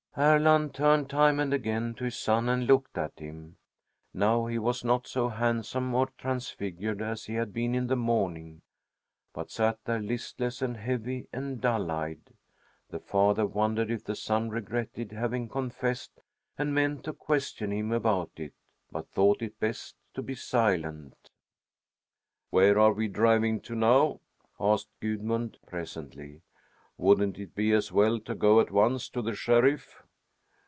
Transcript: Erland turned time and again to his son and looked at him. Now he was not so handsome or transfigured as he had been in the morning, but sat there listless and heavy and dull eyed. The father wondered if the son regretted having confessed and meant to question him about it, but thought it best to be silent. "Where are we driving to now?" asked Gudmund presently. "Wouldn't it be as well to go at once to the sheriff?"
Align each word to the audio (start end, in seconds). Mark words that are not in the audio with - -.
Erland 0.17 0.75
turned 0.75 1.09
time 1.09 1.39
and 1.39 1.53
again 1.53 1.93
to 1.93 2.03
his 2.03 2.17
son 2.17 2.49
and 2.49 2.67
looked 2.67 2.97
at 2.97 3.17
him. 3.17 3.55
Now 4.13 4.45
he 4.47 4.57
was 4.59 4.83
not 4.83 5.07
so 5.07 5.29
handsome 5.29 5.95
or 5.95 6.07
transfigured 6.17 7.01
as 7.01 7.23
he 7.23 7.35
had 7.35 7.53
been 7.53 7.73
in 7.73 7.87
the 7.87 7.95
morning, 7.95 8.61
but 9.33 9.49
sat 9.49 9.79
there 9.85 10.01
listless 10.01 10.61
and 10.61 10.75
heavy 10.75 11.29
and 11.31 11.61
dull 11.61 11.89
eyed. 11.89 12.33
The 12.89 12.99
father 12.99 13.45
wondered 13.45 13.89
if 13.89 14.03
the 14.03 14.17
son 14.17 14.49
regretted 14.49 15.13
having 15.13 15.47
confessed 15.47 16.19
and 16.57 16.75
meant 16.75 17.05
to 17.05 17.13
question 17.13 17.71
him 17.71 17.93
about 17.93 18.31
it, 18.35 18.53
but 18.91 19.07
thought 19.07 19.41
it 19.41 19.61
best 19.61 19.95
to 20.15 20.21
be 20.21 20.35
silent. 20.35 21.29
"Where 22.49 22.77
are 22.77 22.91
we 22.91 23.07
driving 23.07 23.61
to 23.61 23.75
now?" 23.75 24.19
asked 24.59 24.89
Gudmund 24.99 25.57
presently. 25.65 26.41
"Wouldn't 26.97 27.39
it 27.39 27.55
be 27.55 27.71
as 27.71 27.91
well 27.91 28.19
to 28.19 28.35
go 28.35 28.59
at 28.59 28.69
once 28.69 29.09
to 29.09 29.23
the 29.23 29.33
sheriff?" 29.33 30.03